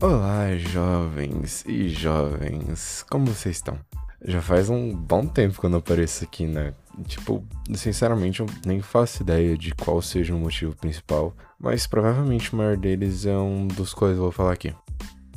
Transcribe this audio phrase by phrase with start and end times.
[0.00, 3.76] Olá, jovens e jovens, como vocês estão?
[4.24, 6.72] Já faz um bom tempo que eu não apareço aqui, né?
[7.08, 7.44] Tipo,
[7.74, 12.76] sinceramente, eu nem faço ideia de qual seja o motivo principal, mas provavelmente o maior
[12.76, 14.72] deles é um dos quais eu vou falar aqui.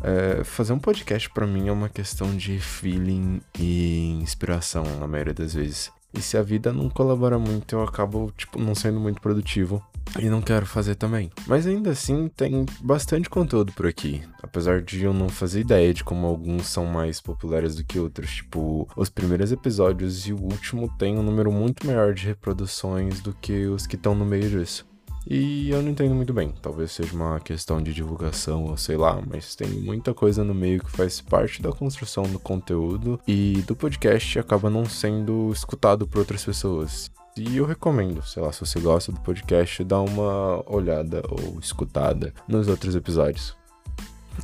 [0.03, 5.33] É, fazer um podcast para mim é uma questão de feeling e inspiração, na maioria
[5.33, 5.91] das vezes.
[6.13, 9.83] E se a vida não colabora muito, eu acabo, tipo, não sendo muito produtivo.
[10.19, 11.31] E não quero fazer também.
[11.47, 14.21] Mas ainda assim, tem bastante conteúdo por aqui.
[14.43, 18.29] Apesar de eu não fazer ideia de como alguns são mais populares do que outros.
[18.29, 23.33] Tipo, os primeiros episódios e o último tem um número muito maior de reproduções do
[23.33, 24.90] que os que estão no meio disso.
[25.25, 26.53] E eu não entendo muito bem.
[26.61, 30.83] Talvez seja uma questão de divulgação ou sei lá, mas tem muita coisa no meio
[30.83, 36.19] que faz parte da construção do conteúdo e do podcast acaba não sendo escutado por
[36.19, 37.11] outras pessoas.
[37.37, 42.33] E eu recomendo, sei lá, se você gosta do podcast, dá uma olhada ou escutada
[42.47, 43.55] nos outros episódios.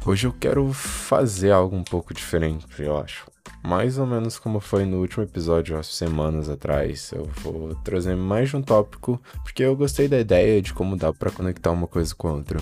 [0.05, 3.25] Hoje eu quero fazer algo um pouco diferente, eu acho
[3.63, 7.11] mais ou menos como foi no último episódio, há semanas atrás.
[7.11, 11.13] Eu vou trazer mais de um tópico, porque eu gostei da ideia de como dá
[11.13, 12.59] para conectar uma coisa com a outra.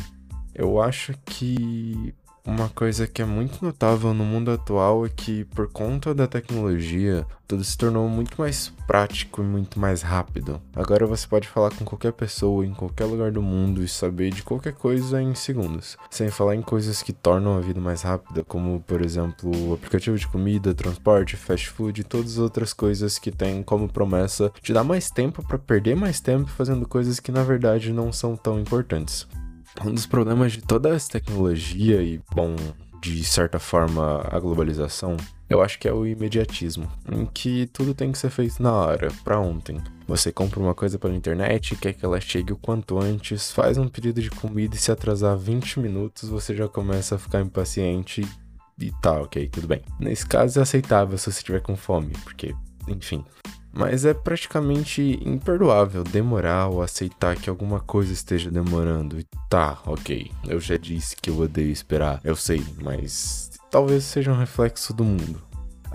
[0.53, 2.13] Eu acho que
[2.45, 7.25] uma coisa que é muito notável no mundo atual é que, por conta da tecnologia,
[7.47, 10.61] tudo se tornou muito mais prático e muito mais rápido.
[10.75, 14.43] Agora você pode falar com qualquer pessoa em qualquer lugar do mundo e saber de
[14.43, 15.97] qualquer coisa em segundos.
[16.09, 20.27] Sem falar em coisas que tornam a vida mais rápida, como, por exemplo, aplicativo de
[20.27, 24.83] comida, transporte, fast food e todas as outras coisas que têm como promessa te dar
[24.83, 29.27] mais tempo para perder mais tempo fazendo coisas que na verdade não são tão importantes.
[29.83, 32.55] Um dos problemas de toda essa tecnologia e, bom,
[33.01, 35.17] de certa forma, a globalização,
[35.49, 39.09] eu acho que é o imediatismo, em que tudo tem que ser feito na hora,
[39.23, 39.79] para ontem.
[40.07, 43.87] Você compra uma coisa pela internet, quer que ela chegue o quanto antes, faz um
[43.87, 48.27] pedido de comida e se atrasar 20 minutos, você já começa a ficar impaciente
[48.79, 49.81] e tá, ok, tudo bem.
[49.99, 52.55] Nesse caso é aceitável se você estiver com fome, porque,
[52.87, 53.23] enfim,
[53.75, 59.17] mas é praticamente imperdoável demorar ou aceitar que alguma coisa esteja demorando.
[59.49, 64.37] Tá, ok, eu já disse que eu odeio esperar, eu sei, mas talvez seja um
[64.37, 65.44] reflexo do mundo.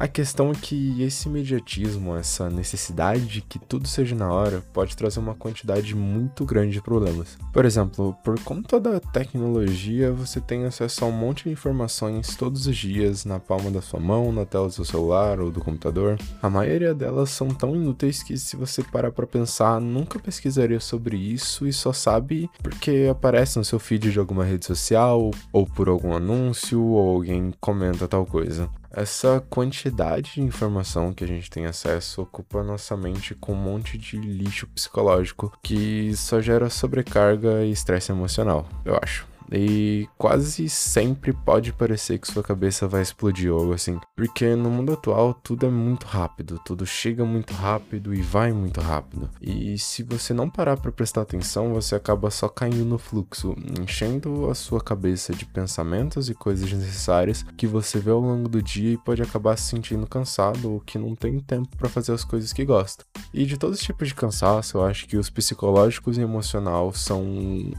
[0.00, 4.96] A questão é que esse imediatismo, essa necessidade de que tudo seja na hora, pode
[4.96, 7.36] trazer uma quantidade muito grande de problemas.
[7.52, 12.66] Por exemplo, por conta da tecnologia, você tem acesso a um monte de informações todos
[12.66, 16.18] os dias na palma da sua mão, na tela do seu celular ou do computador.
[16.40, 21.18] A maioria delas são tão inúteis que, se você parar para pensar, nunca pesquisaria sobre
[21.18, 25.90] isso e só sabe porque aparece no seu feed de alguma rede social, ou por
[25.90, 28.66] algum anúncio, ou alguém comenta tal coisa.
[28.92, 33.96] Essa quantidade de informação que a gente tem acesso ocupa nossa mente com um monte
[33.96, 39.28] de lixo psicológico que só gera sobrecarga e estresse emocional, eu acho.
[39.50, 43.98] E quase sempre pode parecer que sua cabeça vai explodir ou algo assim.
[44.16, 48.80] Porque no mundo atual tudo é muito rápido, tudo chega muito rápido e vai muito
[48.80, 49.28] rápido.
[49.40, 54.48] E se você não parar para prestar atenção, você acaba só caindo no fluxo, enchendo
[54.50, 58.92] a sua cabeça de pensamentos e coisas necessárias que você vê ao longo do dia
[58.92, 62.52] e pode acabar se sentindo cansado ou que não tem tempo para fazer as coisas
[62.52, 63.04] que gosta.
[63.32, 67.24] E de todos os tipos de cansaço, eu acho que os psicológicos e emocional são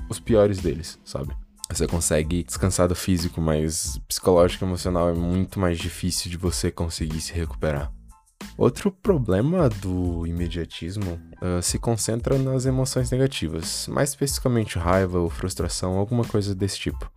[0.10, 1.34] os piores deles, sabe?
[1.74, 6.70] Você consegue descansar do físico, mas psicológico e emocional é muito mais difícil de você
[6.70, 7.92] conseguir se recuperar.
[8.58, 15.98] Outro problema do imediatismo uh, se concentra nas emoções negativas, mais especificamente raiva ou frustração,
[15.98, 17.10] alguma coisa desse tipo.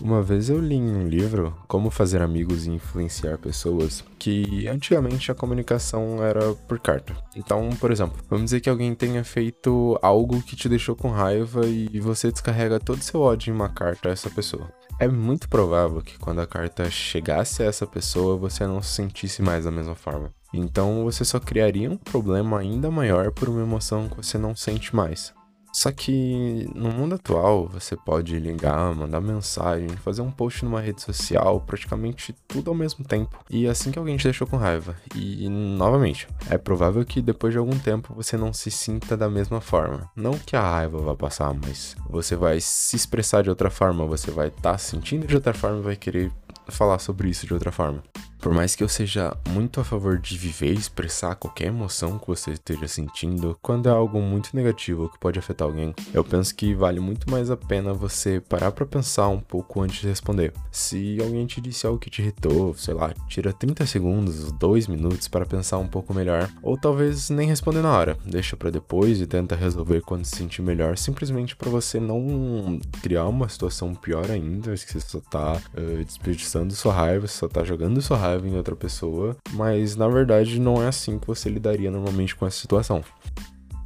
[0.00, 5.32] Uma vez eu li em um livro Como Fazer Amigos e Influenciar Pessoas que antigamente
[5.32, 7.16] a comunicação era por carta.
[7.34, 11.64] Então, por exemplo, vamos dizer que alguém tenha feito algo que te deixou com raiva
[11.66, 14.70] e você descarrega todo o seu ódio em uma carta a essa pessoa.
[14.98, 19.42] É muito provável que quando a carta chegasse a essa pessoa você não se sentisse
[19.42, 20.32] mais da mesma forma.
[20.54, 24.96] Então você só criaria um problema ainda maior por uma emoção que você não sente
[24.96, 25.34] mais.
[25.76, 31.02] Só que no mundo atual você pode ligar, mandar mensagem, fazer um post numa rede
[31.02, 33.38] social, praticamente tudo ao mesmo tempo.
[33.50, 34.96] E assim que alguém te deixou com raiva.
[35.14, 39.60] E novamente, é provável que depois de algum tempo você não se sinta da mesma
[39.60, 40.10] forma.
[40.16, 44.30] Não que a raiva vá passar, mas você vai se expressar de outra forma, você
[44.30, 46.32] vai estar tá sentindo de outra forma e vai querer
[46.68, 48.02] falar sobre isso de outra forma.
[48.46, 52.28] Por mais que eu seja muito a favor de viver e expressar qualquer emoção que
[52.28, 56.72] você esteja sentindo, quando é algo muito negativo que pode afetar alguém, eu penso que
[56.72, 60.52] vale muito mais a pena você parar para pensar um pouco antes de responder.
[60.70, 65.26] Se alguém te disse algo que te irritou, sei lá, tira 30 segundos, 2 minutos
[65.26, 69.26] para pensar um pouco melhor, ou talvez nem responder na hora, deixa para depois e
[69.26, 74.72] tenta resolver quando se sentir melhor, simplesmente para você não criar uma situação pior ainda,
[74.74, 78.48] que você só tá uh, desperdiçando sua raiva, você só tá jogando sua raiva raiva
[78.48, 82.58] em outra pessoa, mas na verdade não é assim que você lidaria normalmente com essa
[82.58, 83.02] situação.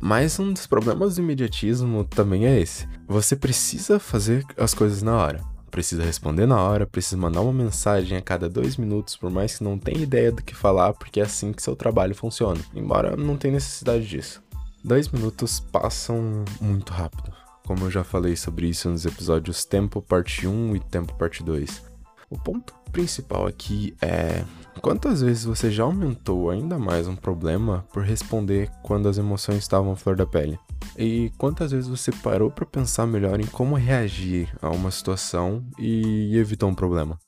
[0.01, 2.89] Mas um dos problemas do imediatismo também é esse.
[3.07, 5.41] Você precisa fazer as coisas na hora.
[5.71, 9.65] Precisa responder na hora, precisa mandar uma mensagem a cada dois minutos, por mais que
[9.65, 12.61] não tenha ideia do que falar, porque é assim que seu trabalho funciona.
[12.75, 14.43] Embora não tenha necessidade disso.
[14.83, 17.31] Dois minutos passam muito rápido.
[17.67, 21.83] Como eu já falei sobre isso nos episódios Tempo Parte 1 e Tempo Parte 2.
[22.31, 24.45] O ponto principal aqui é
[24.81, 29.93] quantas vezes você já aumentou ainda mais um problema por responder quando as emoções estavam
[29.93, 30.59] à flor da pele?
[30.97, 36.37] E quantas vezes você parou para pensar melhor em como reagir a uma situação e
[36.37, 37.19] evitar um problema?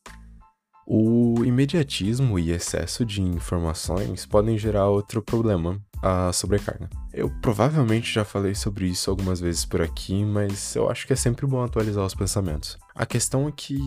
[0.87, 6.91] O imediatismo e excesso de informações podem gerar outro problema, a sobrecarga.
[7.13, 11.17] Eu provavelmente já falei sobre isso algumas vezes por aqui, mas eu acho que é
[11.17, 12.77] sempre bom atualizar os pensamentos.
[12.95, 13.79] A questão é que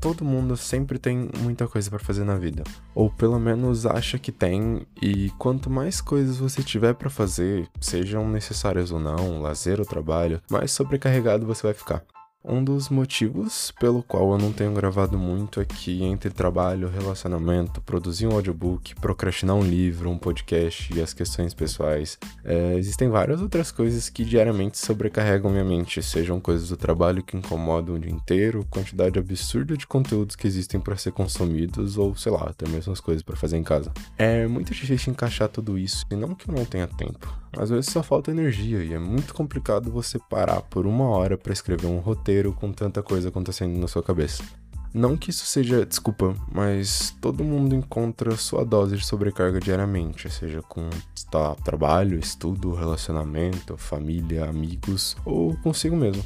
[0.00, 2.62] todo mundo sempre tem muita coisa para fazer na vida,
[2.94, 8.28] ou pelo menos acha que tem, e quanto mais coisas você tiver para fazer, sejam
[8.28, 12.04] necessárias ou não, lazer ou trabalho, mais sobrecarregado você vai ficar.
[12.48, 15.66] Um dos motivos pelo qual eu não tenho gravado muito é
[16.04, 22.16] entre trabalho, relacionamento, produzir um audiobook, procrastinar um livro, um podcast e as questões pessoais,
[22.44, 27.36] é, existem várias outras coisas que diariamente sobrecarregam minha mente, sejam coisas do trabalho que
[27.36, 32.30] incomodam o dia inteiro, quantidade absurda de conteúdos que existem para ser consumidos ou, sei
[32.30, 33.90] lá, até mesmo as coisas para fazer em casa.
[34.16, 37.45] É muito difícil encaixar tudo isso e não que eu não tenha tempo.
[37.56, 41.52] Às vezes só falta energia e é muito complicado você parar por uma hora para
[41.52, 44.44] escrever um roteiro com tanta coisa acontecendo na sua cabeça.
[44.92, 50.62] Não que isso seja desculpa, mas todo mundo encontra sua dose de sobrecarga diariamente, seja
[50.62, 50.88] com
[51.30, 56.24] tá, trabalho, estudo, relacionamento, família, amigos ou consigo mesmo.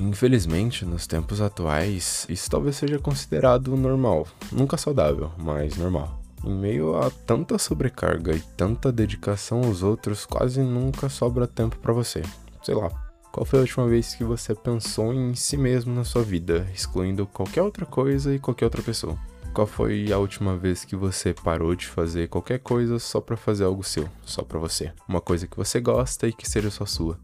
[0.00, 4.26] Infelizmente, nos tempos atuais, isso talvez seja considerado normal.
[4.50, 6.21] Nunca saudável, mas normal.
[6.44, 11.92] Em meio a tanta sobrecarga e tanta dedicação aos outros, quase nunca sobra tempo para
[11.92, 12.22] você.
[12.62, 12.90] Sei lá.
[13.30, 17.26] Qual foi a última vez que você pensou em si mesmo na sua vida, excluindo
[17.26, 19.16] qualquer outra coisa e qualquer outra pessoa?
[19.54, 23.64] Qual foi a última vez que você parou de fazer qualquer coisa só para fazer
[23.64, 24.92] algo seu, só para você?
[25.08, 27.18] Uma coisa que você gosta e que seja só sua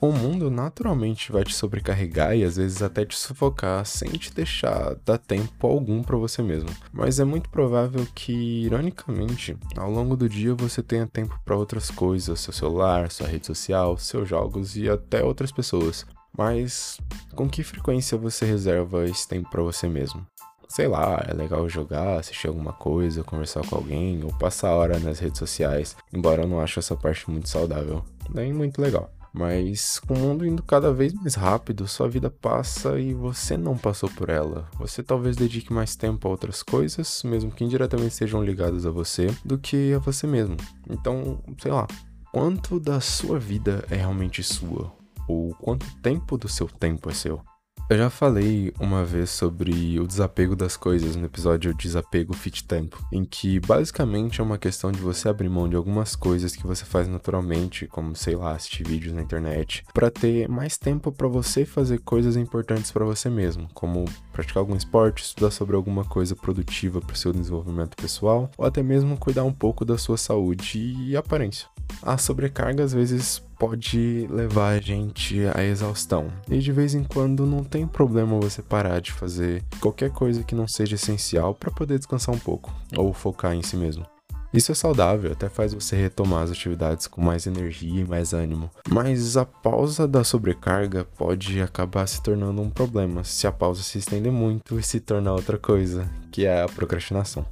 [0.00, 4.94] o mundo naturalmente vai te sobrecarregar e às vezes até te sufocar sem te deixar
[5.04, 6.70] dar tempo algum para você mesmo.
[6.92, 11.90] Mas é muito provável que, ironicamente, ao longo do dia você tenha tempo para outras
[11.90, 16.06] coisas, seu celular, sua rede social, seus jogos e até outras pessoas.
[16.36, 17.00] Mas
[17.34, 20.24] com que frequência você reserva esse tempo para você mesmo?
[20.68, 24.98] Sei lá, é legal jogar, assistir alguma coisa, conversar com alguém ou passar a hora
[25.00, 28.04] nas redes sociais, embora eu não ache essa parte muito saudável.
[28.32, 29.10] Nem muito legal.
[29.32, 33.76] Mas com o mundo indo cada vez mais rápido, sua vida passa e você não
[33.76, 34.68] passou por ela.
[34.78, 39.28] Você talvez dedique mais tempo a outras coisas, mesmo que indiretamente sejam ligadas a você,
[39.44, 40.56] do que a você mesmo.
[40.88, 41.86] Então, sei lá,
[42.32, 44.92] quanto da sua vida é realmente sua?
[45.28, 47.42] Ou quanto tempo do seu tempo é seu?
[47.90, 53.02] Eu já falei uma vez sobre o desapego das coisas no episódio Desapego Fit Tempo,
[53.10, 56.84] em que basicamente é uma questão de você abrir mão de algumas coisas que você
[56.84, 61.64] faz naturalmente, como sei lá, assistir vídeos na internet, para ter mais tempo para você
[61.64, 64.04] fazer coisas importantes para você mesmo, como
[64.38, 68.84] praticar algum esporte, estudar sobre alguma coisa produtiva para o seu desenvolvimento pessoal, ou até
[68.84, 71.66] mesmo cuidar um pouco da sua saúde e aparência.
[72.00, 76.28] A sobrecarga às vezes pode levar a gente à exaustão.
[76.48, 80.54] E de vez em quando não tem problema você parar de fazer qualquer coisa que
[80.54, 84.06] não seja essencial para poder descansar um pouco ou focar em si mesmo.
[84.52, 88.70] Isso é saudável, até faz você retomar as atividades com mais energia e mais ânimo.
[88.88, 93.98] Mas a pausa da sobrecarga pode acabar se tornando um problema se a pausa se
[93.98, 97.44] estender muito e se tornar outra coisa, que é a procrastinação.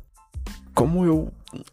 [0.75, 1.31] Como eu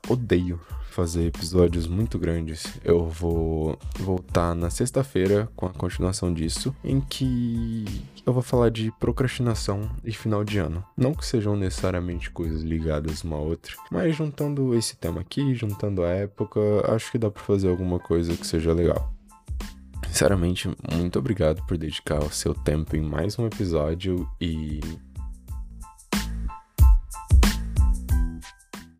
[0.09, 0.59] odeio
[0.93, 2.79] fazer episódios muito grandes.
[2.83, 7.85] Eu vou voltar na sexta-feira com a continuação disso, em que
[8.25, 10.85] eu vou falar de procrastinação e final de ano.
[10.95, 16.03] Não que sejam necessariamente coisas ligadas uma a outra, mas juntando esse tema aqui, juntando
[16.03, 16.59] a época,
[16.93, 19.11] acho que dá para fazer alguma coisa que seja legal.
[20.07, 24.79] Sinceramente, muito obrigado por dedicar o seu tempo em mais um episódio e